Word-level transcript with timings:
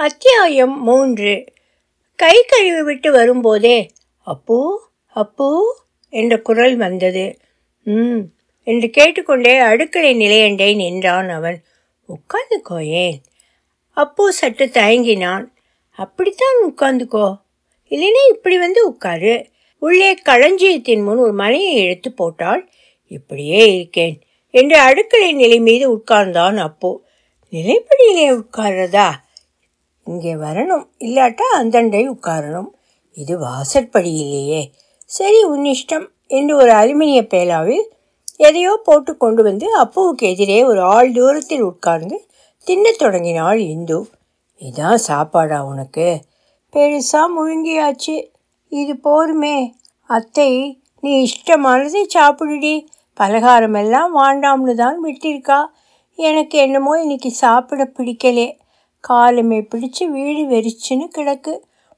அத்தியாயம் 0.00 0.82
மூன்று. 0.82 1.44
கை 2.16 2.44
கழுவி 2.48 2.82
விட்டு 2.82 3.12
வரும்போதே 3.12 3.88
அப்போ 4.26 4.88
அப்போ 5.06 5.48
என்ற 6.08 6.38
குரல் 6.38 6.76
வந்தது. 6.76 7.36
ம் 7.84 8.20
என்று 8.62 8.90
கேட்டுக்கொண்டே 8.90 9.58
அடுக்களை 9.58 10.16
நிலையண்டை 10.16 10.74
நின்றான் 10.74 11.28
அவன். 11.28 11.62
உட்கார்ந்துக்கோ 12.08 12.84
ஏன் 12.84 13.20
அப்பு 13.90 14.32
சற்று 14.32 14.66
தயங்கினான். 14.66 15.44
அப்படித்தான் 15.90 16.58
உட்கார்ந்துக்கோ 16.66 17.36
இல்லைன்னா 17.90 18.22
இப்படி 18.28 18.58
வந்து 18.58 18.88
உட்காரு. 18.88 19.46
உள்ளே 19.78 20.14
களஞ்சியத்தின் 20.14 21.02
முன் 21.02 21.16
ஒரு 21.16 21.32
மனையை 21.32 21.74
எடுத்து 21.74 22.12
போட்டால் 22.12 22.68
இப்படியே 23.06 23.74
இருக்கேன் 23.74 24.20
என்று 24.50 24.78
அடுக்களை 24.78 25.32
நிலை 25.32 25.60
மீது 25.60 25.96
உட்கார்ந்தான் 25.96 26.56
அப்போ. 26.56 27.02
நிலைப்படியிலே 27.52 28.40
உட்கார்றதா? 28.40 29.10
இங்கே 30.04 30.34
வரணும். 30.34 30.84
இல்லாட்டா 30.98 31.46
அந்தண்டை 31.58 32.16
உட்காரணும். 32.16 32.70
இது 33.12 33.38
வாசற்படி 33.38 34.12
இல்லையே 34.14 34.72
சரி 35.04 35.42
உன் 35.42 35.64
இஷ்டம் 35.64 36.06
என்று 36.26 36.56
ஒரு 36.56 36.72
அலுமினிய 36.72 37.22
பேலாவில் 37.22 37.82
எதையோ 38.36 38.80
போட்டு 38.84 39.16
கொண்டு 39.16 39.42
வந்து 39.42 39.82
அப்புவுக்கு 39.82 40.22
எதிரே 40.22 40.64
ஒரு 40.64 40.82
ஆள் 40.82 41.12
தூரத்தில் 41.12 41.60
உட்கார்ந்து 41.60 42.28
தின்னத் 42.66 42.98
தொடங்கினாள் 42.98 43.58
இந்து. 43.58 44.06
இதான் 44.58 44.94
சாப்பாடா 44.94 45.64
உனக்கு? 45.64 46.20
பெருசாக 46.72 47.34
முழுங்கியாச்சு. 47.36 48.24
இது 48.68 48.96
போருமே. 49.04 49.72
அத்தை 50.04 50.82
நீ 51.00 51.28
இஷ்டமானதை 51.28 52.02
சாப்பிடுடி. 52.06 52.88
பலகாரமெல்லாம் 53.20 54.10
வாண்டாம்னு 54.14 54.74
தான் 54.74 55.04
விட்டிருக்கா. 55.04 55.64
எனக்கு 56.14 56.58
என்னமோ 56.58 57.00
இன்னைக்கு 57.00 57.30
சாப்பிட 57.30 57.84
பிடிக்கலே. 57.84 58.59
காலமே 59.00 59.60
பிடிச்சு 59.60 60.04
வீடு 60.04 60.42
வெறிச்சுன்னு 60.54 61.06
கிடக்கு. 61.18 61.54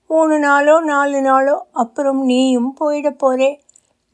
மூணு 0.06 0.38
நாளோ 0.38 0.80
நாலு 0.80 1.20
நாளோ 1.22 1.66
அப்புறம் 1.72 2.24
நீயும் 2.24 2.76
போயிட 2.80 3.10
போறே. 3.10 3.50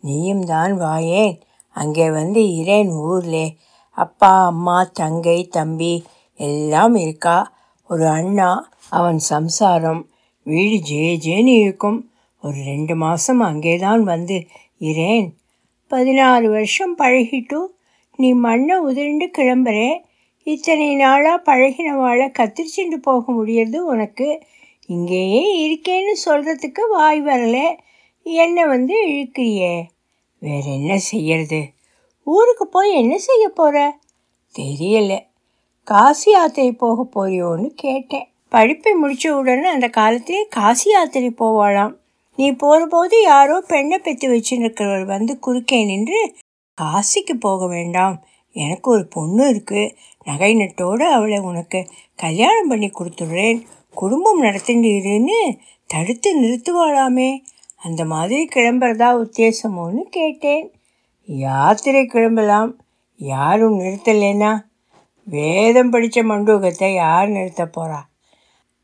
நீயும் 0.03 0.45
தான் 0.45 0.73
வாயேன். 0.81 1.35
அங்கே 1.77 2.11
வந்து 2.11 2.55
இரேன் 2.55 2.91
ஊர்லே. 2.91 3.47
அப்பா 3.99 4.47
அம்மா 4.47 4.85
தங்கை 4.93 5.47
தம்பி 5.47 6.05
எல்லாம் 6.35 6.95
இருக்கா? 6.95 7.53
ஒரு 7.91 8.09
அண்ணா 8.09 8.71
அவன் 8.89 9.19
சம்சாரம். 9.19 10.09
வீடு 10.43 10.77
ஜே 10.81 11.19
ஜேன்னு 11.27 11.55
இருக்கும். 11.61 12.11
ஒரு 12.41 12.59
ரெண்டு 12.63 12.95
மாதம் 12.97 13.41
அங்கே 13.41 13.77
தான் 13.77 14.03
வந்து 14.03 14.47
இரேன். 14.79 15.29
பதினாறு 15.87 16.51
வருஷம் 16.51 16.97
பழகிட்டு 16.99 17.61
நீ 18.17 18.33
மண்ணை 18.33 18.77
உதிர்ந்து 18.77 19.27
கிளம்புறே. 19.39 19.89
இத்தனை 20.49 20.95
நாளாக 20.95 21.55
பழகினவாளை 21.55 22.33
கத்திரிச்சுண்டு 22.39 22.97
போக 22.97 23.33
முடியறது 23.33 23.77
உனக்கு. 23.77 24.41
இங்கேயே 24.87 25.43
இருக்கேன்னு 25.69 26.29
சொல்கிறதுக்கு 26.29 26.81
வாய் 26.91 27.23
வரல. 27.23 27.77
என்னை 28.23 28.67
வந்து 28.67 29.09
இழுக்கிறியே? 29.09 29.83
வேற 30.39 30.71
என்ன 30.71 30.99
செய்யறது? 30.99 31.65
ஊருக்கு 32.25 32.67
போய் 32.67 32.93
என்ன 32.93 33.19
செய்ய 33.19 33.49
போகிற 33.49 33.99
தெரியல. 34.59 35.27
காசி 35.85 36.31
யாத்திரை 36.31 36.73
போக 36.73 37.05
போறியோன்னு 37.05 37.67
கேட்டேன். 37.67 38.29
படிப்பை 38.49 38.93
முடிச்ச 39.03 39.29
உடனே 39.29 39.69
அந்த 39.69 39.89
காலத்திலே 39.89 40.47
காசி 40.47 40.91
யாத்திரை 40.91 41.33
போவாளாம். 41.39 41.95
நீ 42.37 42.51
போகிறபோது 42.51 43.23
யாரோ 43.23 43.61
பெண்ணை 43.61 43.99
பெற்று 43.99 44.29
வச்சுருக்கிறவர் 44.29 45.05
வந்து 45.05 45.39
குறுக்கே 45.39 45.85
நின்று 45.85 46.35
காசிக்கு 46.81 47.35
போக 47.41 47.67
வேண்டாம். 47.67 48.23
எனக்கு 48.53 48.91
ஒரு 48.91 49.07
பொண்ணு 49.07 49.53
இருக்குது 49.53 49.95
நகை 50.25 50.57
நட்டோடு 50.57 51.03
அவளை 51.03 51.39
உனக்கு 51.39 51.87
கல்யாணம் 52.15 52.69
பண்ணி 52.69 52.91
கொடுத்துட்றேன். 52.91 53.63
குடும்பம் 53.91 54.41
நடத்திட்டு 54.41 55.59
தடுத்து 55.87 56.43
நிறுத்துவாளாமே. 56.43 57.39
அந்த 57.77 58.05
மாதிரி 58.05 58.49
கிளம்புறதா 58.55 59.25
உத்தேசமோன்னு 59.25 60.01
கேட்டேன். 60.01 60.73
யாத்திரை 61.27 62.07
கிளம்பலாம். 62.07 62.77
யாரும் 63.17 63.81
நிறுத்தலைன்னா? 63.81 64.67
வேதம் 65.25 65.91
படித்த 65.91 66.23
மண்டூகத்தை 66.23 66.95
யார் 66.95 67.29
நிறுத்த 67.29 67.71
போகிறா 67.77 67.99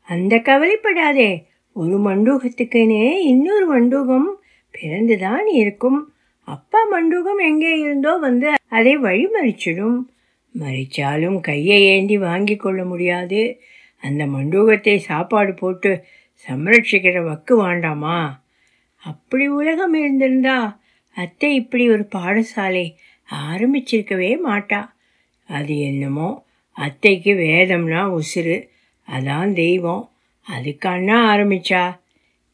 அந்த 0.01 0.37
கவலைப்படாதே. 0.37 1.45
ஒரு 1.73 1.99
மண்டூகத்துக்குன்னே 1.99 3.17
இன்னொரு 3.17 3.65
மண்டூகம் 3.73 4.33
பிறந்துதான் 4.71 5.47
இருக்கும். 5.47 6.14
அப்பா 6.45 6.79
மண்டூகம் 6.91 7.41
எங்கே 7.43 7.79
இருந்தோ 7.79 8.19
வந்து 8.19 8.53
அதை 8.69 8.97
வழிமறிச்சிடும். 8.97 9.99
மறிச்சாலும் 10.55 11.39
கையை 11.39 11.83
ஏந்தி 11.83 12.17
வாங்கி 12.17 12.55
கொள்ள 12.55 12.83
முடியாது. 12.85 13.61
அந்த 13.99 14.25
மண்டூகத்தை 14.25 14.97
சாப்பாடு 14.97 15.53
போட்டு 15.53 16.03
சம்ரட்சிக்கிற 16.47 17.23
வக்கு 17.23 17.53
வேண்டாமா? 17.65 18.43
அப்படி 18.97 19.47
உலகம் 19.47 19.93
இருந்திருந்தா 19.93 20.79
அத்தை 21.17 21.55
இப்படி 21.55 21.89
ஒரு 21.89 22.07
பாடசாலை 22.15 22.95
ஆரம்பிச்சிருக்கவே 23.29 24.31
மாட்டா. 24.45 24.89
அது 25.49 25.79
என்னமோ 25.79 26.29
அத்தைக்கு 26.71 27.33
வேதம்னா 27.33 28.19
உசுறு 28.19 28.67
அதான் 29.07 29.53
தெய்வம். 29.53 30.09
அதுக்கண்ணா 30.47 31.17
ஆரம்பிச்சா? 31.31 31.83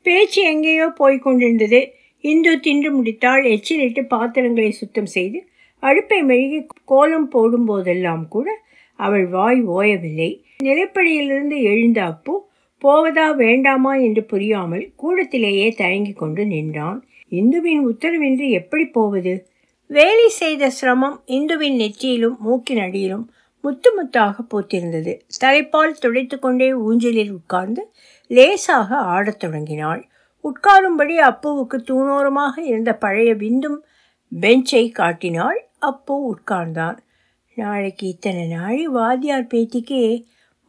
பேச்சு 0.05 0.41
எங்கேயோ 0.43 0.87
போய் 0.87 1.17
கொண்டிருந்தது. 1.17 1.81
இந்து 2.21 2.59
தின்று 2.59 2.91
முடித்தால் 2.91 3.43
எச்சிலிட்டு 3.43 4.07
பாத்திரங்களை 4.07 4.71
சுத்தம் 4.71 5.05
செய்து 5.05 5.45
அடுப்பை 5.79 6.23
மெழுகி 6.23 6.67
கோலம் 6.85 7.27
போடும் 7.27 7.65
போதெல்லாம் 7.65 8.27
கூட 8.27 8.61
அவள் 8.95 9.25
வாய் 9.25 9.67
ஓயவில்லை. 9.67 10.43
நிலைப்படியிலிருந்து 10.63 11.61
எழுந்த 11.61 12.03
அப்பு 12.03 12.49
போவதா 12.77 13.31
வேண்டாமா? 13.31 13.95
என்று 13.95 14.23
புரியாமல் 14.23 14.91
கூடத்திலேயே 14.95 15.71
தயங்கி 15.71 16.13
கொண்டு 16.13 16.45
நின்றான். 16.45 17.05
இந்துவின் 17.29 17.87
உத்தரவின்றி 17.87 18.49
எப்படி 18.49 18.85
போவது? 18.85 19.47
வேலை 19.87 20.27
செய்த 20.27 20.69
சிரமம் 20.69 21.21
இந்துவின் 21.25 21.79
நெற்றியிலும் 21.79 22.37
மூக்கின் 22.37 22.77
அடியிலும் 22.77 23.31
முத்து 23.61 23.91
முத்தாக 23.95 24.35
பூத்திருந்தது. 24.51 25.19
தலைப்பால் 25.39 25.97
துடைத்து 25.99 26.39
கொண்டே 26.39 26.73
ஊஞ்சலில் 26.73 27.31
உட்கார்ந்து 27.31 27.91
லேசாக 28.27 28.95
ஆடத் 28.95 29.39
தொடங்கினாள். 29.39 30.07
உட்காரும்படி 30.43 31.15
அப்புவுக்கு 31.29 31.77
தூணோரமாக 31.89 32.55
இருந்த 32.61 32.91
பழைய 32.95 33.31
விந்தும் 33.35 33.79
பெஞ்சை 34.31 34.85
காட்டினாள். 34.91 35.59
அப்போ 35.79 36.13
உட்கார்ந்தான். 36.33 36.97
நாளைக்கு 37.57 38.07
இத்தனை 38.07 38.43
நாளி 38.47 38.85
வாத்தியார் 38.87 39.51
பேத்திக்கு 39.53 40.01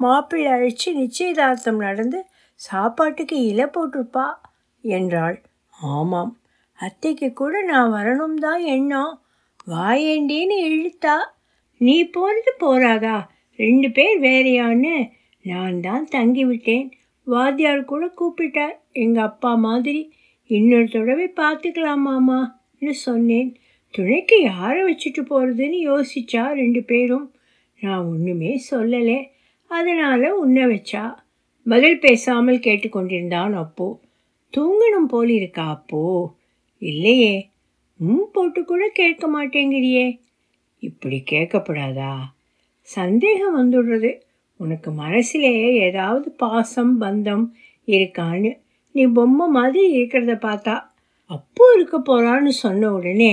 மாப்பிள்ளை 0.01 0.51
அழைச்சி 0.53 0.89
நிச்சயதார்த்தம் 0.93 1.81
நடந்து 1.87 2.19
சாப்பாட்டுக்கு 2.61 3.37
இலை 3.51 3.67
போட்டிருப்பா 3.67 4.27
என்றாள். 4.85 5.37
ஆமாம் 5.81 6.33
அத்தைக்கு 6.79 7.29
கூட 7.33 7.55
நான் 7.63 7.93
வரணும் 7.93 8.37
தான் 8.37 8.63
எண்ணம் 8.75 9.13
வாயேண்டேன்னு 9.71 10.57
இழுத்தா. 10.69 11.17
நீ 11.81 11.97
போகிறது 12.11 12.53
போறாதா? 12.61 13.17
ரெண்டு 13.59 13.89
பேர் 13.91 14.17
வேறையான்னு 14.21 14.95
நான் 15.45 15.79
தான் 15.81 16.05
தங்கி 16.09 16.45
விட்டேன் 16.45 16.89
வாத்தியார் 17.25 17.85
கூட 17.85 18.07
கூப்பிட்டார். 18.07 18.73
எங்கள் 18.93 19.25
அப்பா 19.25 19.55
மாதிரி 19.55 20.13
இன்னொரு 20.47 20.89
தடவை 20.89 21.33
பார்த்துக்கலாமாமான்னு 21.37 22.91
சொன்னேன். 22.91 23.57
துணைக்கு 23.91 24.43
யாரை 24.43 24.95
வச்சுட்டு 24.95 25.19
போகிறதுன்னு 25.19 25.79
யோசிச்சா 25.85 26.53
ரெண்டு 26.53 26.83
பேரும்? 26.83 27.35
நான் 27.81 28.05
ஒன்றுமே 28.05 28.63
சொல்லலை. 28.71 29.27
அதனால் 29.67 30.31
உன்னை 30.31 30.63
வச்சா. 30.63 31.15
பதில் 31.69 31.99
பேசாமல் 31.99 32.59
கேட்டுக்கொண்டிருந்தான் 32.59 33.53
அப்போ. 33.53 34.01
தூங்கணும் 34.57 35.09
போல் 35.09 35.29
இருக்கா 35.29 35.69
அப்போ? 35.69 36.35
இல்லையே. 36.79 37.51
ம் 37.97 38.31
போட்டு 38.33 38.65
கூட 38.65 38.89
கேட்க 38.89 39.29
மாட்டேங்கிறியே. 39.29 40.21
இப்படி 40.79 41.23
கேட்கப்படாதா? 41.31 42.15
சந்தேகம் 42.81 43.57
வந்துடுறது. 43.57 44.21
உனக்கு 44.63 44.91
மனசுலேயே 45.03 45.69
ஏதாவது 45.81 46.29
பாசம் 46.39 46.95
பந்தம் 47.01 47.45
இருக்கான்னு 47.89 48.51
நீ 48.95 49.05
பொம்மை 49.09 49.47
மாதிரி 49.49 49.83
இருக்கிறத 49.97 50.33
பார்த்தா 50.47 50.75
அப்போ 51.31 51.65
இருக்க 51.75 51.97
போகிறான்னு 51.99 52.53
சொன்ன 52.63 52.91
உடனே 52.93 53.33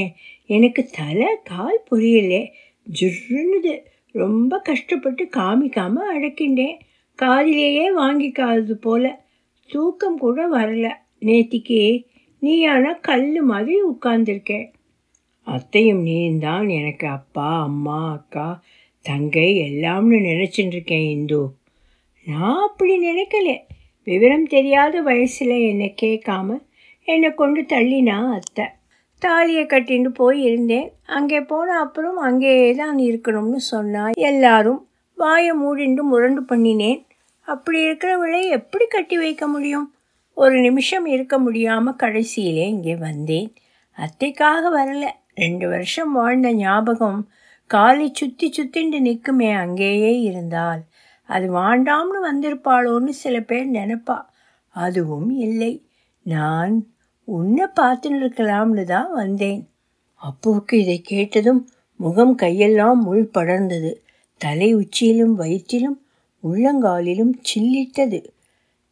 எனக்கு 0.49 0.81
தலை 0.91 1.29
கால் 1.43 1.79
புரியலே. 1.89 2.41
ஜுருன்னுது 2.87 3.73
ரொம்ப 4.15 4.59
கஷ்டப்பட்டு 4.59 5.23
காமிக்காமல் 5.37 6.13
அடக்கின்றேன் 6.15 6.77
காதிலேயே 7.19 7.85
வாங்கிக்காதது 7.97 8.75
போல 8.79 9.03
தூக்கம் 9.69 10.17
கூட 10.17 10.39
வரல. 10.49 10.87
நேத்திக்கு 11.19 11.81
நீ 12.41 12.53
ஆனால் 12.65 12.99
கல் 12.99 13.29
மாதிரி 13.43 13.77
உட்கார்ந்துருக்கேன் 13.91 14.67
அத்தையும் 15.47 16.03
நீந்தான் 16.05 16.67
எனக்கு 16.69 17.07
அப்பா 17.09 17.47
அம்மா 17.63 17.99
அக்கா 18.11 18.47
தங்கை 19.05 19.47
எல்லாம்னு 19.59 20.17
நினச்சிட்டு 20.29 20.75
இருக்கேன் 20.75 21.07
இந்து. 21.09 21.41
நான் 22.25 22.61
அப்படி 22.61 22.93
நினைக்கல. 23.07 23.61
விவரம் 24.03 24.45
தெரியாத 24.45 25.01
வயசில் 25.01 25.55
என்னை 25.69 25.95
கேட்காம 26.01 26.57
என்னை 27.03 27.33
கொண்டு 27.33 27.61
தள்ளினா 27.61 28.33
அத்தை. 28.33 28.65
தாலியை 29.19 29.63
கட்டின்னு 29.63 30.07
போய் 30.07 30.41
இருந்தேன். 30.41 30.91
அங்கே 31.05 31.41
போன 31.41 31.79
அப்புறம் 31.79 32.17
அங்கேயே 32.17 32.75
தான் 32.75 32.97
இருக்கணும்னு 32.97 33.55
சொன்னா 33.55 34.09
எல்லாரும் 34.11 34.87
வாயை 35.13 35.53
மூடிண்டு 35.63 36.01
முரண்டு 36.01 36.41
பண்ணினேன். 36.41 37.05
அப்படி 37.47 37.79
இருக்கிறவளை 37.79 38.49
எப்படி 38.49 38.85
கட்டி 38.85 39.17
வைக்க 39.17 39.47
முடியும்? 39.47 39.93
ஒரு 40.33 40.59
நிமிஷம் 40.59 41.05
இருக்க 41.05 41.37
முடியாமல் 41.39 41.99
கடைசியிலே 42.03 42.65
இங்கே 42.67 42.95
வந்தேன். 42.95 43.53
அத்தைக்காக 43.97 44.63
வரல. 44.75 45.05
ரெண்டு 45.35 45.69
வருஷம் 45.69 46.11
வாழ்ந்த 46.11 46.53
ஞாபகம் 46.53 47.19
காலை 47.69 48.11
சுற்றி 48.13 48.47
சுத்திண்டு 48.49 48.99
நிற்குமே 48.99 49.49
அங்கேயே 49.55 50.13
இருந்தால் 50.21 50.81
அது 51.29 51.47
வாண்டாம்னு 51.53 52.19
வந்திருப்பாளோன்னு 52.23 53.13
சில 53.15 53.35
பேர் 53.41 53.67
நினைப்பா. 53.71 54.17
அதுவும் 54.75 55.29
இல்லை. 55.39 55.73
நான் 56.25 56.73
உன்னை 57.27 57.65
பார்த்துன்னு 57.79 58.21
இருக்கலாம்னு 58.21 58.83
தான் 58.83 59.11
வந்தேன். 59.13 59.61
அப்புவுக்கு 60.21 60.73
இதை 60.73 61.01
கேட்டதும் 61.01 61.61
முகம் 61.99 62.35
கையெல்லாம் 62.37 62.99
முள் 62.99 63.29
படர்ந்தது. 63.33 63.91
தலை 64.41 64.69
உச்சியிலும் 64.75 65.35
வயிற்றிலும் 65.35 65.97
உள்ளங்காலிலும் 66.43 67.33
சில்லிட்டது. 67.49 68.19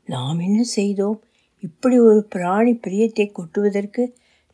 நாம் 0.07 0.39
என்ன 0.39 0.59
செய்தோம்? 0.75 1.19
இப்படி 1.63 1.97
ஒரு 1.99 2.19
பிராணி 2.29 2.73
பிரியத்தை 2.87 3.25
கொட்டுவதற்கு 3.31 4.03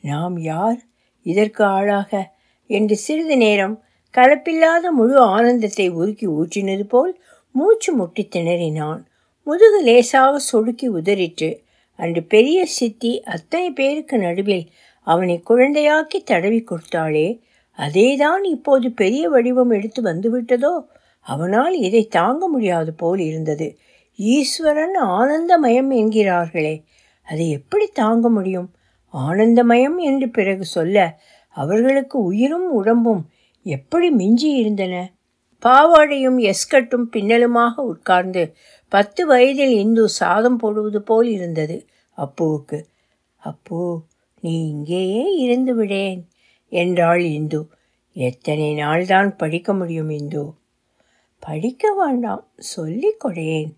நாம் 0.04 0.38
யார் 0.42 0.80
இதற்கு 1.26 1.64
ஆளாக? 1.66 2.12
என்று 2.70 2.96
சிறிது 2.98 3.38
நேரம் 3.38 3.76
கலப்பில்லாத 4.14 4.86
முழு 4.92 5.20
ஆனந்தத்தை 5.20 5.86
உருக்கி 5.90 6.28
ஊற்றினது 6.28 6.84
போல் 6.84 7.14
மூச்சு 7.56 7.94
முட்டி 7.94 8.24
திணறினான். 8.36 9.02
முதுகு 9.44 9.80
லேசாக 9.82 10.40
சொடுக்கி 10.40 10.88
உதறிட்டு 10.90 11.50
அன்று 12.00 12.24
பெரிய 12.24 12.66
சித்தி 12.66 13.12
அத்தனை 13.24 13.72
பேருக்கு 13.72 14.18
நடுவில் 14.18 14.66
அவனை 15.08 15.44
குழந்தையாக்கி 15.50 16.20
தடவி 16.24 16.64
கொடுத்தாளே 16.64 17.28
அதேதான் 17.80 18.44
இப்போது 18.44 18.92
பெரிய 18.92 19.30
வடிவம் 19.30 19.70
எடுத்து 19.70 20.02
வந்துவிட்டதோ? 20.04 20.74
அவனால் 21.28 21.76
இதை 21.78 22.04
தாங்க 22.08 22.48
முடியாது 22.48 22.94
போல் 22.94 23.20
இருந்தது. 23.20 23.68
ஈஸ்வரன் 24.20 24.98
ஆனந்தமயம் 25.18 25.92
என்கிறார்களே 25.92 26.76
அதை 27.28 27.46
எப்படி 27.50 27.88
தாங்க 27.94 28.30
முடியும்? 28.30 28.70
ஆனந்தமயம் 29.14 29.98
என்று 29.98 30.30
பிறகு 30.30 30.66
சொல்ல 30.66 30.98
அவர்களுக்கு 31.56 32.18
உயிரும் 32.24 32.70
உடம்பும் 32.72 33.24
எப்படி 33.64 34.10
மிஞ்சி 34.10 34.50
இருந்தன? 34.50 35.12
பாவாடையும் 35.62 36.40
எஸ்கட்டும் 36.40 37.06
பின்னலுமாக 37.12 37.74
உட்கார்ந்து 37.76 38.56
பத்து 38.90 39.26
வயதில் 39.26 39.72
இந்து 39.72 40.10
சாதம் 40.10 40.58
போடுவது 40.58 41.02
போல் 41.02 41.28
இருந்தது. 41.28 41.86
அப்புவுக்கு 42.18 42.84
அப்பு 43.38 44.04
நீ 44.42 44.70
இங்கேயே 44.70 45.36
இருந்து 45.36 45.84
விடேன் 45.84 46.22
என்றாள் 46.70 47.22
இந்து. 47.22 47.68
எத்தனை 48.14 48.74
நாள்தான் 48.74 49.38
படிக்க 49.38 49.74
முடியும் 49.74 50.10
இந்து? 50.10 50.54
படிக்க 51.40 51.94
வேண்டாம் 51.94 52.48
சொல்லிக் 52.58 53.26
கொடேன். 53.26 53.72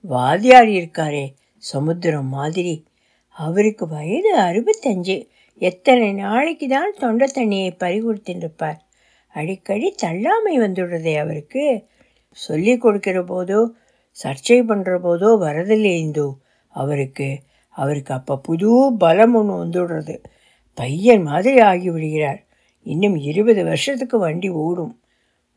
வாத்தியார் 0.00 0.68
இருக்காரே 0.68 1.34
சமுத்திரம் 1.56 2.28
மாதிரி. 2.28 2.84
அவருக்கு 3.28 3.88
வயது 3.88 4.38
அறுபத்தஞ்சு. 4.38 5.28
எத்தனை 5.54 6.12
நாளைக்கு 6.12 6.68
தான் 6.68 6.94
தொண்டை 6.98 7.28
தண்ணியை 7.34 7.72
பறிகொடுத்துருப்பார்? 7.78 8.78
அடிக்கடி 9.32 9.94
தள்ளாமை 10.02 10.58
வந்துடுறதே 10.58 11.18
அவருக்கு. 11.18 11.86
சொல்லி 12.30 12.76
கொடுக்கிற 12.76 13.22
போதோ 13.22 13.66
சர்ச்சை 14.22 14.62
பண்ணுற 14.62 14.98
போதோ 15.04 15.38
வரதில்லை 15.40 15.96
இந்து. 15.96 16.32
அவருக்கு 16.68 17.40
அவருக்கு 17.68 18.14
அப்போ 18.14 18.38
புது 18.38 18.96
பலம் 18.98 19.34
ஒன்று 19.34 19.64
வந்துடுறது. 19.64 20.22
பையன் 20.74 21.22
மாதிரி 21.22 21.58
ஆகி 21.60 21.90
விடுகிறார். 21.90 22.46
இன்னும் 22.82 23.16
இருபது 23.16 23.64
வருஷத்துக்கு 23.64 24.18
வண்டி 24.18 24.48
ஓடும். 24.48 25.00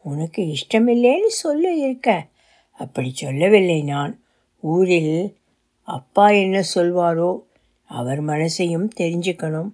உனக்கு 0.01 0.53
இஷ்டமில்லைன்னு 0.53 1.25
சொல்ல 1.25 1.73
இருக்க. 1.73 2.25
அப்படி 2.71 3.11
சொல்லவில்லை 3.13 3.83
நான். 3.83 4.23
ஊரில் 4.59 5.37
அப்பா 5.81 6.29
என்ன 6.29 6.63
சொல்வாரோ 6.75 7.43
அவர் 7.83 8.25
மனசையும் 8.25 8.89
தெரிஞ்சுக்கணும். 8.97 9.71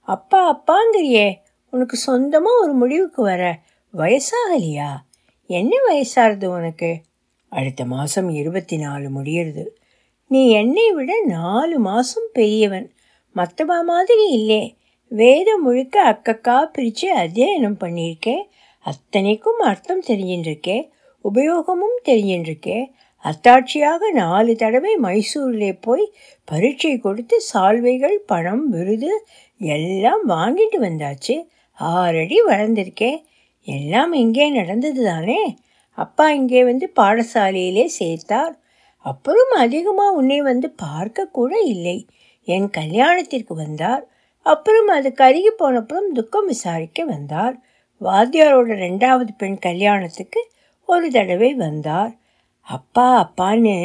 அப்பா 0.00 0.40
அப்பாங்கிறியே 0.54 1.41
உனக்கு 1.74 1.96
சொந்தமாக 1.96 2.62
ஒரு 2.62 2.72
முடிவுக்கு 2.72 3.22
வர 3.22 3.58
வயசாகலையா? 3.96 4.88
என்ன 5.46 5.76
வயசாகிறது 5.88 6.46
உனக்கு? 6.46 7.00
அடுத்த 7.48 7.84
மாதம் 7.84 8.28
இருபத்தி 8.28 8.76
நாலு 8.78 9.22
முடியறது. 9.22 9.66
நீ 10.26 10.50
என்னை 10.50 10.90
விட 10.90 11.20
நாலு 11.24 11.78
மாதம் 11.78 12.28
பெரியவன். 12.32 12.92
மற்றவா 13.36 13.82
மாதிரி 13.82 14.28
இல்லை. 14.28 14.76
வேதம் 15.08 15.62
முழுக்க 15.62 16.10
அக்கக்கா 16.12 16.64
பிரித்து 16.64 17.16
அத்தியனம் 17.16 17.78
பண்ணியிருக்கேன் 17.80 18.42
அத்தனைக்கும் 18.84 19.58
அர்த்தம் 19.58 20.02
தெரிஞ்சின்றிருக்கே. 20.06 20.88
உபயோகமும் 21.34 21.98
தெரிஞ்சின்றிருக்கே. 22.04 22.84
அத்தாட்சியாக 23.24 24.10
நாலு 24.12 24.56
தடவை 24.56 24.96
மைசூரிலே 25.02 25.78
போய் 25.80 26.14
பரீட்சை 26.44 26.98
கொடுத்து 26.98 27.40
சால்வைகள் 27.54 28.18
பணம் 28.26 28.68
விருது 28.68 29.26
எல்லாம் 29.58 30.28
வாங்கிட்டு 30.28 30.76
வந்தாச்சு. 30.80 31.50
ஆறடி 31.90 32.38
வளர்ந்துருக்கேன் 32.46 33.20
எல்லாம் 33.66 34.12
இங்கே 34.12 34.50
நடந்தது 34.50 35.04
தானே 35.04 35.40
அப்பா 35.98 36.30
இங்கே 36.30 36.64
வந்து 36.64 36.92
பாடசாலையிலே 37.00 37.84
சேர்த்தார். 37.98 38.54
அப்புறம் 39.04 39.52
அதிகமாக 39.56 40.16
உன்னை 40.16 40.38
வந்து 40.40 40.70
பார்க்க 40.70 41.26
கூட 41.26 41.52
இல்லை. 41.58 41.98
என் 42.48 42.70
கல்யாணத்திற்கு 42.70 43.54
வந்தார். 43.54 44.04
அப்புறம் 44.46 44.86
அது 44.86 45.08
கருகி 45.12 45.52
போனப்புறம் 45.58 46.08
துக்கம் 46.12 46.46
விசாரிக்க 46.46 47.04
வந்தார். 47.04 47.54
வாத்தியாரோட 48.00 48.70
ரெண்டாவது 48.86 49.32
பெண் 49.36 49.58
கல்யாணத்துக்கு 49.58 50.40
ஒரு 50.88 51.10
தடவை 51.10 51.54
வந்தார். 51.54 52.12
அப்பா 52.66 53.06
அப்பான்னு 53.22 53.76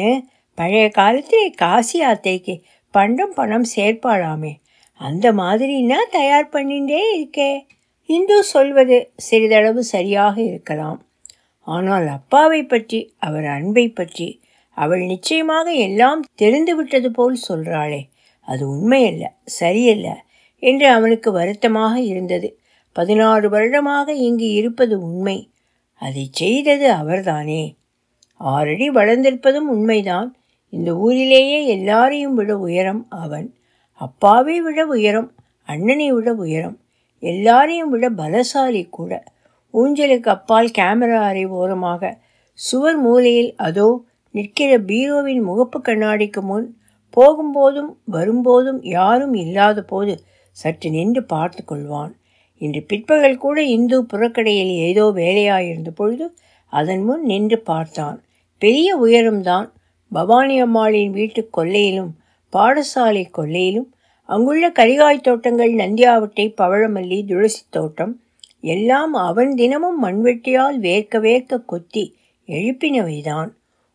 பழைய 0.54 0.86
காலத்திலே 0.88 1.50
காசி 1.50 1.98
ஆத்தைக்கு 2.04 2.54
பண்டம் 2.94 3.34
பணம் 3.34 3.68
சேர்ப்பாளாமே. 3.76 4.52
அந்த 5.00 5.26
மாதிரின்னா 5.32 5.98
தயார் 6.10 6.52
பண்ணிகிட்டே 6.52 7.02
இருக்கே. 7.16 7.52
இந்து 8.08 8.36
சொல்வது 8.44 8.96
சிறிதளவு 9.16 9.82
சரியாக 9.84 10.36
இருக்கலாம். 10.42 11.00
ஆனால் 11.68 12.06
அப்பாவை 12.08 12.60
பற்றி 12.64 13.00
அவர் 13.18 13.46
அன்பை 13.46 13.86
பற்றி 13.90 14.28
அவள் 14.76 15.02
நிச்சயமாக 15.04 15.68
எல்லாம் 15.86 16.20
தெரிந்துவிட்டது 16.34 17.08
போல் 17.10 17.36
சொல்கிறாளே 17.48 18.02
அது 18.48 18.62
உண்மையல்ல 18.68 19.24
சரியல்ல 19.58 20.08
என்று 20.62 20.86
அவனுக்கு 20.88 21.30
வருத்தமாக 21.32 21.94
இருந்தது. 22.02 22.48
பதினாறு 22.96 23.46
வருடமாக 23.48 24.14
இங்கு 24.28 24.48
இருப்பது 24.50 24.94
உண்மை 25.00 25.38
அதை 26.02 26.24
செய்தது 26.32 26.86
அவர்தானே. 26.92 27.62
ஆறடி 28.40 28.86
வளர்ந்திருப்பதும் 28.90 29.68
உண்மைதான் 29.68 30.28
இந்த 30.72 30.90
ஊரிலேயே 30.96 31.60
எல்லாரையும் 31.66 32.34
விட 32.34 32.52
உயரம் 32.58 33.02
அவன் 33.22 33.46
அப்பாவை 34.00 34.56
விட 34.60 34.80
உயரம் 34.86 35.28
அண்ணனை 35.68 36.08
விட 36.12 36.30
உயரம் 36.44 36.76
எல்லாரையும் 37.22 37.88
விட 37.88 38.06
பலசாலி 38.10 38.82
கூட. 38.90 39.12
ஊஞ்சலுக்கு 39.74 40.28
அப்பால் 40.28 40.70
கேமரா 40.78 41.20
அறை 41.20 41.44
ஓரமாக 41.58 42.12
சுவர் 42.58 42.98
மூலையில் 42.98 43.50
அதோ 43.56 43.88
நிற்கிற 44.34 44.70
பீரோவின் 44.80 45.42
முகப்பு 45.48 45.78
கண்ணாடிக்கு 45.82 46.40
முன் 46.42 46.66
போகும்போதும் 47.16 47.90
வரும்போதும் 48.04 48.80
யாரும் 48.96 49.34
இல்லாத 49.34 49.82
போது 49.82 50.14
சற்று 50.56 50.88
நின்று 50.90 51.22
பார்த்து 51.24 51.62
கொள்வான். 51.64 52.12
இன்று 52.60 52.80
பிற்பகல் 52.82 53.36
கூட 53.36 53.58
இந்து 53.76 53.96
புறக்கடையில் 54.12 54.72
ஏதோ 54.88 55.04
வேலையாயிருந்த 55.14 55.90
பொழுது 55.94 56.26
அதன் 56.72 57.02
முன் 57.02 57.22
நின்று 57.22 57.58
பார்த்தான். 57.60 58.18
பெரிய 58.62 58.88
உயரம்தான் 58.96 59.68
பவானி 60.12 60.56
அம்மாளின் 60.60 61.10
வீட்டு 61.10 61.42
கொல்லையிலும் 61.56 62.12
பாடசாலை 62.52 63.24
கொல்லையிலும் 63.38 63.88
அங்குள்ள 64.30 64.68
கரிகாய் 64.68 65.20
தோட்டங்கள் 65.20 65.74
நந்தியாவட்டை 65.74 66.54
பவழமல்லி 66.60 67.26
துளசி 67.26 67.62
தோட்டம் 67.70 68.20
எல்லாம் 68.60 69.14
அவன் 69.14 69.54
தினமும் 69.54 70.04
மண்வெட்டியால் 70.04 70.80
வேர்க்க 70.80 71.18
வேர்க்க 71.18 71.64
கொத்தி 71.64 72.14
எழுப்பினவைதான். 72.48 73.48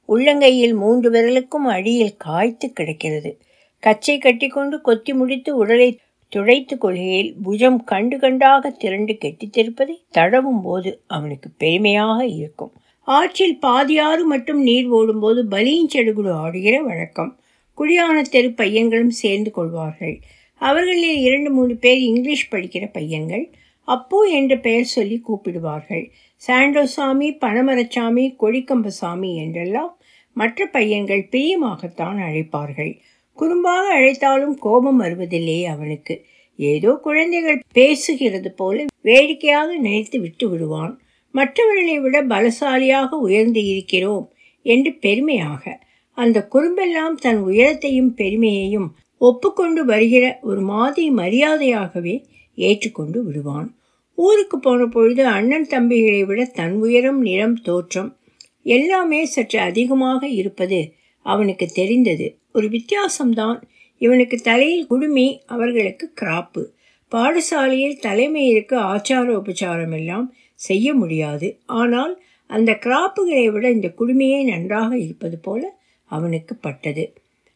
உள்ளங்கையில் 0.07 0.75
மூன்று 0.75 1.11
விரலுக்கும் 1.11 1.67
அடியில் 1.75 2.17
காய்த்து 2.17 2.73
கிடக்கிறது. 2.73 3.41
கச்சை 3.79 4.17
கட்டிக்கொண்டு 4.17 4.81
கொத்தி 4.81 5.13
முடித்து 5.13 5.55
உடலை 5.55 5.99
துடைத்து 6.27 6.77
கொள்கையில் 6.77 7.35
புஜம் 7.43 7.83
கண்டு 7.83 8.19
கண்டாக 8.19 8.69
திரண்டு 8.69 9.13
கெட்டித்திருப்பதை 9.13 9.95
தடவும் 10.11 10.61
போது 10.61 11.01
அவனுக்கு 11.07 11.49
பெருமையாக 11.57 12.25
இருக்கும். 12.25 12.73
ஆற்றில் 13.01 13.59
பாதியாறு 13.61 14.23
மட்டும் 14.23 14.61
நீர் 14.61 14.87
ஓடும்போது 14.87 15.43
பலியஞ்செடுகுடு 15.43 16.29
ஆடுகிற 16.29 16.81
வழக்கம். 16.81 17.37
குடியான 17.77 18.21
தெரு 18.21 18.49
பையன்களும் 18.51 19.15
சேர்ந்து 19.21 19.51
கொள்வார்கள். 19.51 20.19
அவர்களில் 20.61 21.17
இரண்டு 21.17 21.49
மூணு 21.51 21.75
பேர் 21.75 21.97
இங்கிலீஷ் 21.97 22.51
படிக்கிற 22.51 22.89
பையன்கள். 22.91 23.45
அப்போ 23.87 24.23
என்ற 24.23 24.57
பெயர் 24.57 24.83
சொல்லி 24.83 25.21
கூப்பிடுவார்கள். 25.27 26.11
சாண்டோசாமி 26.47 27.27
பனமரச்சாமி 27.41 28.35
கொடிக்கம்பசாமி 28.39 29.35
என்றெல்லாம் 29.35 29.97
மற்ற 30.33 30.65
பையன்கள் 30.65 31.27
பிரியமாகத்தான் 31.31 32.19
அழைப்பார்கள். 32.27 32.93
குறும்பாக 33.37 33.85
அழைத்தாலும் 33.97 34.55
கோபம் 34.59 34.97
வருவதில்லை 34.97 35.65
அவனுக்கு. 35.65 36.25
ஏதோ 36.55 36.91
குழந்தைகள் 37.03 37.59
பேசுகிறது 37.73 38.49
போல 38.55 38.85
வேடிக்கையாக 39.01 39.69
நினைத்து 39.77 40.19
விட்டு 40.19 40.49
விடுவான். 40.49 40.93
மற்றவர்களை 41.31 41.99
விட 41.99 42.17
பலசாலியாக 42.23 43.09
உயர்ந்து 43.09 43.65
இருக்கிறோம் 43.65 44.33
என்று 44.65 44.91
பெருமையாக 44.93 45.79
அந்த 46.17 46.47
குறும்பெல்லாம் 46.47 47.15
தன் 47.15 47.41
உயரத்தையும் 47.45 48.11
பெருமையையும் 48.15 48.89
ஒப்புக்கொண்டு 49.17 49.85
வருகிற 49.85 50.39
ஒரு 50.41 50.61
மாதிரி 50.61 51.05
மரியாதையாகவே 51.11 52.15
ஏற்றுக்கொண்டு 52.57 53.23
விடுவான். 53.23 53.75
ஊருக்கு 54.17 54.59
போன 54.59 54.85
பொழுது 54.85 55.25
அண்ணன் 55.27 55.67
தம்பிகளை 55.69 56.25
விட 56.25 56.45
தன் 56.45 56.75
உயரம் 56.75 57.21
நிறம் 57.21 57.61
தோற்றம் 57.61 58.17
எல்லாமே 58.63 59.25
சற்று 59.25 59.59
அதிகமாக 59.59 60.27
இருப்பது 60.27 60.93
அவனுக்கு 61.25 61.65
தெரிந்தது. 61.67 62.27
ஒரு 62.53 62.67
வித்தியாசம்தான். 62.67 63.61
இவனுக்கு 63.97 64.37
தலையில் 64.37 64.87
குடுமி 64.87 65.41
அவர்களுக்கு 65.45 66.13
கிராப்பு. 66.21 66.63
பாடசாலையில் 67.11 67.99
தலைமையிற்கு 67.99 68.75
ஆச்சார 68.77 69.25
உபச்சாரம் 69.39 69.95
எல்லாம் 69.95 70.27
செய்ய 70.59 70.93
முடியாது. 70.93 71.47
ஆனால் 71.65 72.13
அந்த 72.49 72.71
கிராப்புகளை 72.85 73.51
விட 73.51 73.65
இந்த 73.71 73.93
குடுமையே 73.97 74.43
நன்றாக 74.43 74.91
இருப்பது 74.97 75.37
போல 75.39 75.81
அவனுக்கு 76.09 76.55
பட்டது. 76.55 77.03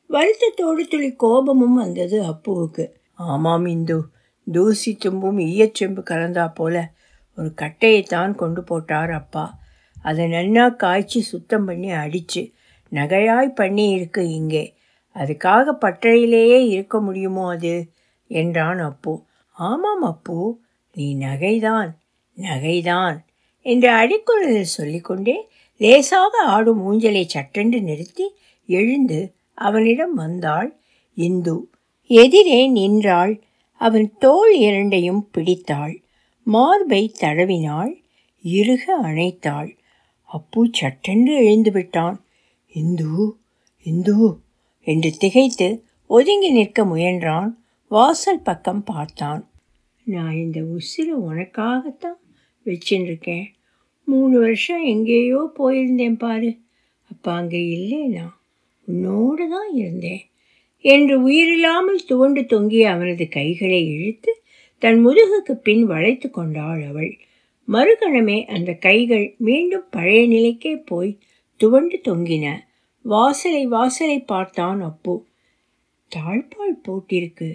வருத்தத்தோடு 0.10 0.84
துளி 0.88 1.10
கோபமும் 1.16 1.74
வந்தது 1.74 2.18
அப்புவுக்கு. 2.24 2.86
ஆமாம் 3.14 3.66
இந்து 3.66 3.98
தூசி 4.48 4.98
தும்பும் 5.06 5.40
ஈயச்செம்பு 5.52 6.02
கலந்தா 6.10 6.52
போல 6.54 6.76
ஒரு 7.38 7.54
கட்டையைத்தான் 7.62 8.36
கொண்டு 8.36 8.64
போட்டார் 8.64 9.12
அப்பா. 9.12 9.60
அதை 10.02 10.26
நன்னா 10.32 10.76
காய்ச்சி 10.76 11.22
சுத்தம் 11.22 11.66
பண்ணி 11.66 11.92
அடித்து 11.92 12.52
நகையாய் 12.92 13.56
பண்ணி 13.56 13.90
இருக்கு 13.90 14.30
இங்கே. 14.30 14.76
அதுக்காக 15.16 15.66
பட்டறையிலேயே 15.82 16.60
இருக்க 16.68 17.02
முடியுமோ 17.02 17.50
அது? 17.50 17.92
என்றான் 18.28 18.80
அப்பு. 18.80 19.14
ஆமாம் 19.52 20.02
அப்பு 20.02 20.38
நீ 20.96 21.16
நகைதான் 21.18 21.90
நகைதான் 22.38 23.18
என்று 23.66 23.90
அடிக்குரலில் 23.94 24.74
சொல்லிக்கொண்டே 24.78 25.50
லேசாக 25.78 26.44
ஆடும் 26.46 26.92
ஊஞ்சலை 26.92 27.26
சட்டென்று 27.26 27.82
நிறுத்தி 27.82 28.24
எழுந்து 28.68 29.34
அவனிடம் 29.54 30.14
வந்தாள். 30.14 30.78
இந்து 31.14 31.70
எதிரே 32.08 32.68
நின்றாள். 32.68 33.42
அவன் 33.78 34.14
தோல் 34.20 34.58
இரண்டையும் 34.58 35.30
பிடித்தாள். 35.32 36.02
மார்பை 36.44 37.16
தடவினாள். 37.20 38.02
இறுக 38.44 39.02
அணைத்தாள். 39.04 39.78
அப்பு 40.24 40.70
சட்டென்று 40.72 41.36
எழுந்து 41.36 41.72
விட்டான். 41.72 42.26
இந்து 42.74 43.36
இந்து 43.84 44.38
என்று 44.82 45.12
திகைத்து 45.12 45.84
ஒதுங்கி 46.08 46.50
நிற்க 46.50 46.86
முயன்றான். 46.86 47.50
வாசல் 47.88 48.42
பக்கம் 48.42 48.84
பார்த்தான். 48.84 49.50
நான் 50.04 50.34
இந்த 50.34 50.62
உசிறு 50.62 51.14
உனக்காகத்தான் 51.30 52.20
வச்சுருக்கேன் 52.66 53.56
மூணு 54.08 54.40
வருஷம் 54.40 54.84
எங்கேயோ 54.84 55.40
போயிருந்தேன் 55.58 56.18
பாரு. 56.18 56.50
அப்போ 57.12 57.30
அங்கே 57.34 57.62
இல்லைனா 57.78 58.26
உன்னோடு 58.88 59.50
தான் 59.50 59.72
இருந்தேன். 59.74 60.24
என்று 60.86 61.16
உயிரில்லாமல் 61.22 62.02
துவண்டு 62.06 62.46
தொங்கிய 62.46 62.84
அவனது 62.92 63.26
கைகளை 63.28 63.80
இழுத்து 63.88 64.32
தன் 64.82 65.00
முதுகுக்கு 65.06 65.54
பின் 65.64 65.84
வளைத்து 65.86 66.30
கொண்டாள் 66.30 66.82
அவள். 66.88 67.12
மறுகணமே 67.68 68.38
அந்த 68.46 68.72
கைகள் 68.74 69.26
மீண்டும் 69.38 69.88
பழைய 69.90 70.22
நிலைக்கே 70.28 70.74
போய் 70.86 71.12
துவண்டு 71.60 71.98
தொங்கின. 72.04 72.46
வாசலை 73.06 73.64
வாசலை 73.66 74.20
பார்த்தான் 74.20 74.82
அப்பு. 74.82 75.16
தாழ்பால் 76.12 76.78
போட்டிருக்கு. 76.86 77.50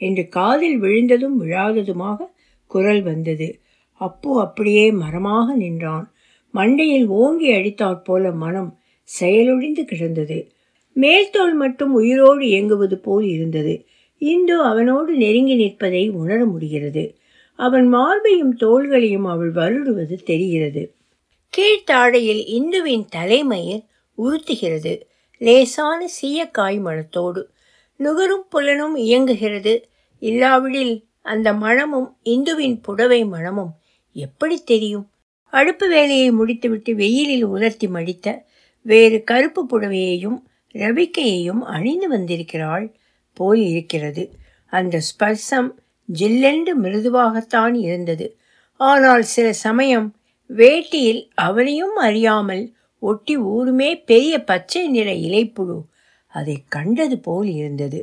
என்று 0.00 0.24
காதில் 0.28 0.78
விழுந்ததும் 0.78 1.36
விழாததுமாக 1.42 2.28
குரல் 2.70 3.02
வந்தது. 3.02 3.48
அப்பு 3.96 4.40
அப்படியே 4.40 4.90
மரமாக 4.90 5.54
நின்றான். 5.54 6.12
மண்டையில் 6.54 7.06
ஓங்கி 7.06 7.52
அடித்தாற் 7.52 8.04
போல 8.04 8.30
மனம் 8.30 8.78
செயலொழிந்து 9.02 9.84
கிடந்தது. 9.84 10.52
மேல்தோல் 10.92 11.54
மட்டும் 11.54 11.92
உயிரோடு 11.92 12.46
இயங்குவது 12.46 12.98
போல் 12.98 13.24
இருந்தது. 13.24 13.86
இந்து 14.18 14.62
அவனோடு 14.62 15.12
நெருங்கி 15.12 15.54
நிற்பதை 15.54 16.08
உணர 16.08 16.44
முடிகிறது. 16.44 17.14
அவன் 17.56 17.94
மார்பையும் 17.94 18.56
தோள்களையும் 18.56 19.24
அவள் 19.24 19.52
வருடுவது 19.52 20.14
தெரிகிறது. 20.14 20.94
கீழ்த்தாடையில் 21.56 22.44
இந்துவின் 22.46 23.06
தலைமயிர் 23.08 23.82
உறுத்துகிறது. 24.18 25.00
லேசான 25.38 26.08
சீயக்காய் 26.22 26.80
மனத்தோடு. 26.80 27.50
நுகரும் 27.96 28.46
புலனும் 28.48 28.96
இயங்குகிறது. 28.96 29.88
இல்லாவிடில் 30.18 31.04
அந்த 31.22 31.52
மணமும் 31.52 32.16
இந்துவின் 32.22 32.80
புடவை 32.80 33.24
மணமும் 33.24 33.74
எப்படி 34.16 34.64
தெரியும்? 34.64 35.06
அடுப்பு 35.52 35.88
வேலையை 35.88 36.30
முடித்துவிட்டு 36.30 36.94
வெயிலில் 36.94 37.44
உலர்த்தி 37.44 37.88
மடித்த 37.88 38.46
வேறு 38.82 39.24
கருப்பு 39.24 39.66
புடவையையும் 39.66 40.38
ரவிக்கையையும் 40.74 41.62
அணிந்து 41.66 42.08
வந்திருக்கிறாள் 42.08 42.86
போல் 43.32 43.58
இருக்கிறது. 43.58 44.24
அந்த 44.66 45.00
ஸ்பர்சம் 45.08 45.68
ஜில்லென்று 46.18 46.72
மிருதுவாகத்தான் 46.82 47.74
இருந்தது. 47.74 48.36
ஆனால் 48.76 49.22
சில 49.22 49.52
சமயம் 49.52 50.08
வேட்டியில் 50.48 51.22
அவனையும் 51.34 51.96
அறியாமல் 51.96 52.72
ஒட்டி 52.98 53.38
ஊருமே 53.38 53.90
பெரிய 54.04 54.44
பச்சை 54.44 54.88
நிற 54.88 55.10
இலைப்புழு 55.12 55.78
அதை 56.26 56.56
கண்டது 56.68 57.18
போல் 57.18 57.48
இருந்தது. 57.48 58.00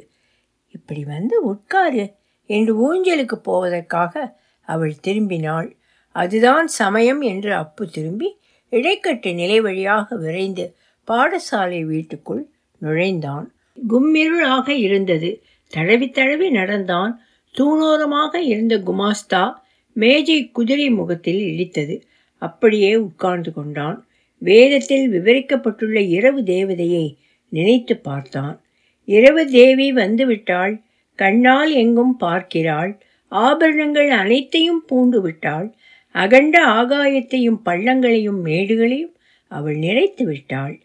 இப்படி 0.71 1.03
வந்து 1.03 1.43
உட்காரு 1.43 2.05
என்று 2.49 2.73
ஊஞ்சலுக்கு 2.81 3.37
போவதற்காக 3.43 4.39
அவள் 4.67 4.95
திரும்பினாள். 5.03 5.69
அதுதான் 6.11 6.67
சமயம் 6.67 7.21
என்று 7.21 7.53
அப்பு 7.53 7.89
திரும்பி 7.89 8.37
இடைக்கட்டு 8.71 9.33
நிலை 9.33 9.61
வழியாக 9.61 10.15
விரைந்து 10.15 10.75
பாடசாலை 11.07 11.81
வீட்டுக்குள் 11.85 12.49
நுழைந்தான். 12.77 13.53
கும்மிருளாக 13.89 14.69
இருந்தது. 14.69 15.43
தடவி 15.67 16.09
தடவி 16.09 16.49
நடந்தான். 16.49 17.21
தூணோரமாக 17.57 18.35
இருந்த 18.35 18.77
குமாஸ்தா 18.77 19.53
மேஜை 19.93 20.51
குதிரை 20.51 20.89
முகத்தில் 20.89 21.41
இடித்தது. 21.41 22.01
அப்படியே 22.37 22.95
உட்கார்ந்து 22.95 23.53
கொண்டான். 23.53 24.05
வேதத்தில் 24.37 25.11
விவரிக்கப்பட்டுள்ள 25.11 26.07
இரவு 26.07 26.41
தேவதையை 26.41 27.15
நினைத்து 27.49 27.97
பார்த்தான். 27.97 28.61
இரவு 29.05 29.47
தேவி 29.47 29.93
வந்துவிட்டாள். 29.93 30.81
கண்ணால் 31.15 31.71
எங்கும் 31.71 32.17
பார்க்கிறாள். 32.17 33.01
ஆபரணங்கள் 33.27 34.09
அனைத்தையும் 34.09 34.83
பூண்டு 34.87 35.21
விட்டாள் 35.21 35.75
அகண்ட 36.11 36.65
ஆகாயத்தையும் 36.65 37.59
பள்ளங்களையும் 37.65 38.39
மேடுகளையும் 38.45 39.13
அவள் 39.47 39.77
நிறைத்து 39.77 40.23
விட்டாள். 40.23 40.79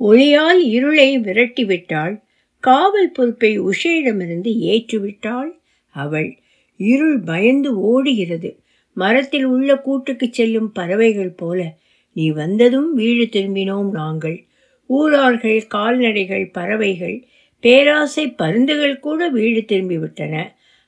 ஒளியால் 0.00 0.62
இருளை 0.64 1.18
விரட்டி 1.18 1.64
விட்டாள். 1.64 2.22
காவல் 2.60 3.12
பொறுப்பை 3.12 3.60
உஷையிடமிருந்து 3.60 4.56
ஏற்றுவிட்டாள் 4.58 5.50
அவள். 5.90 6.38
இருள் 6.76 7.20
பயந்து 7.20 7.80
ஓடுகிறது. 7.80 8.60
மரத்தில் 8.92 9.44
உள்ள 9.44 9.76
கூட்டுக்கு 9.76 10.28
செல்லும் 10.30 10.72
பறவைகள் 10.72 11.30
போல 11.30 11.76
நீ 12.12 12.30
வந்ததும் 12.30 12.94
வீடு 12.94 13.40
திரும்பினோம் 13.40 13.90
நாங்கள். 13.90 14.46
ஊரார்கள் 14.86 15.66
கால்நடைகள் 15.66 16.50
பறவைகள் 16.50 17.26
பேராசை 17.60 18.30
பருந்துகள் 18.30 18.98
கூட 18.98 19.28
வீடு 19.28 19.60
திரும்பிவிட்டன. 19.60 20.46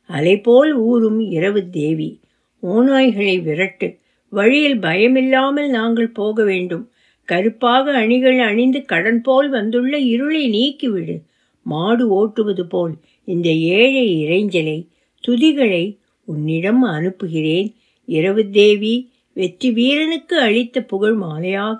அலைபோல் 0.08 0.72
ஊரும் 0.72 1.20
இரவு 1.20 1.70
தேவி. 1.70 2.20
ஓநாய்களை 2.62 3.42
விரட்டு. 3.42 3.96
வழியில் 4.28 4.78
பயமில்லாமல் 4.78 5.68
நாங்கள் 5.68 6.08
போக 6.08 6.44
வேண்டும். 6.44 6.90
கருப்பாக 7.24 7.92
அணிகள் 7.92 8.38
அணிந்து 8.38 8.84
கடன் 8.84 9.22
போல் 9.22 9.48
வந்துள்ள 9.48 9.98
இருளை 9.98 10.42
நீக்கிவிடு. 10.50 11.20
மாடு 11.62 12.04
ஓட்டுவது 12.10 12.62
போல் 12.62 12.94
இந்த 13.24 13.48
ஏழை 13.50 14.24
இறைஞ்சலை 14.24 14.86
துதிகளை 15.28 15.96
உன்னிடம் 16.24 16.82
அனுப்புகிறேன். 16.82 17.74
இரவு 18.04 18.50
தேவி 18.50 19.10
வெற்றி 19.32 19.70
வீரனுக்கு 19.70 20.40
அளித்த 20.40 20.82
புகழ் 20.82 21.16
மாலையாக 21.22 21.76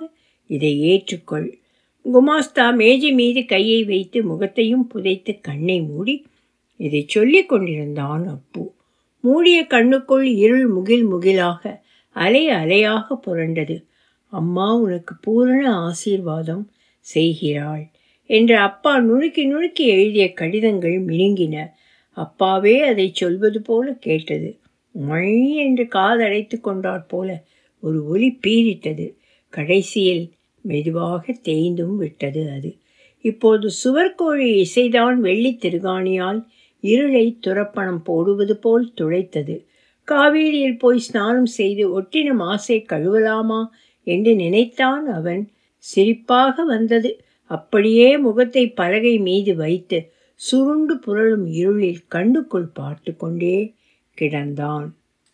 இதை 0.47 0.73
ஏற்றுக்கொள். 0.83 1.59
குமாஸ்தா 2.05 2.77
மேஜை 2.77 3.13
மீது 3.13 3.45
கையை 3.45 3.85
வைத்து 3.85 4.23
முகத்தையும் 4.23 4.87
புதைத்து 4.87 5.41
கண்ணை 5.41 5.81
மூடி 5.81 6.27
இதை 6.77 7.05
சொல்லிக் 7.09 7.49
கொண்டிருந்தான் 7.49 8.27
அப்பு. 8.27 8.75
மூடிய 9.25 9.67
கண்ணுக்குள் 9.71 10.27
இருள் 10.37 10.67
முகில் 10.67 11.07
முகிலாக 11.13 11.63
அலை 12.17 12.45
அலையாக 12.53 13.17
புரண்டது. 13.27 13.77
அம்மா 14.33 14.75
உனக்கு 14.75 15.15
பூரண 15.21 15.63
ஆசீர்வாதம் 15.79 16.65
செய்கிறாள் 17.07 17.85
என்று 18.31 18.57
அப்பா 18.59 18.93
நுணுக்கி 18.99 19.43
நுணுக்கி 19.53 19.85
எழுதிய 19.87 20.33
கடிதங்கள் 20.33 20.99
மினுங்கின. 21.05 21.57
அப்பாவே 22.17 22.81
அதை 22.83 23.11
சொல்வது 23.13 23.61
போல 23.63 23.87
கேட்டது. 24.01 24.51
மழை 24.95 25.57
என்று 25.57 25.85
காதடைத்து 25.95 26.57
கொண்டாற் 26.65 27.09
போல 27.09 27.29
ஒரு 27.83 27.99
ஒலி 28.07 28.39
பீரிட்டது 28.47 29.07
கடைசியில் 29.53 30.25
மெதுவாக 30.65 31.33
தேய்ந்தும் 31.45 31.97
விட்டது 31.97 32.43
அது. 32.51 32.71
இப்போது 33.25 33.67
சுவர்கோழி 33.85 34.49
இசைதான் 34.65 35.17
வெள்ளி 35.19 35.53
திருகாணியால் 35.63 36.41
இருளை 36.81 37.39
துரப்பணம் 37.47 38.03
போடுவது 38.05 38.57
போல் 38.57 38.93
துளைத்தது. 39.01 39.67
காவேரியில் 40.09 40.79
போய் 40.79 40.99
ஸ்நானம் 40.99 41.47
செய்து 41.47 42.01
ஒட்டின 42.01 42.35
மாசை 42.35 42.85
கழுவலாமா 42.93 43.67
என்று 44.05 44.35
நினைத்தான் 44.35 45.07
அவன். 45.09 45.51
சிரிப்பாக 45.97 46.65
வந்தது. 46.67 47.21
அப்படியே 47.45 48.19
முகத்தை 48.19 48.71
பலகை 48.71 49.19
மீது 49.19 49.57
வைத்து 49.57 50.13
சுருண்டு 50.35 50.95
புரளும் 50.95 51.47
இருளில் 51.47 51.99
கண்ணுக்குள் 52.09 52.69
பார்த்து 52.73 53.17
கொண்டே 53.17 53.75
கிடந்தான். 54.21 54.89